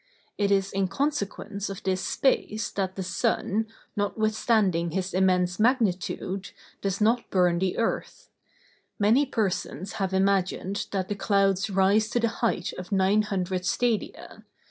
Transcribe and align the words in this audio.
It 0.35 0.49
is 0.49 0.71
in 0.71 0.87
consequence 0.87 1.69
of 1.69 1.83
this 1.83 2.01
space 2.01 2.71
that 2.71 2.95
the 2.95 3.03
sun, 3.03 3.67
notwithstanding 3.95 4.89
his 4.89 5.13
immense 5.13 5.59
magnitude, 5.59 6.49
does 6.81 7.01
not 7.01 7.29
burn 7.29 7.59
the 7.59 7.77
earth. 7.77 8.31
Many 8.97 9.27
persons 9.27 9.91
have 10.01 10.11
imagined 10.11 10.87
that 10.89 11.07
the 11.07 11.13
clouds 11.13 11.69
rise 11.69 12.09
to 12.09 12.19
the 12.19 12.29
height 12.29 12.73
of 12.79 12.91
nine 12.91 13.21
hundred 13.21 13.63
stadia. 13.63 14.43